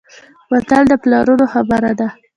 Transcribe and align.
متل 0.51 0.83
د 0.89 0.93
پلرونو 1.03 1.45
خبره 1.53 1.91
ده. 1.99 2.07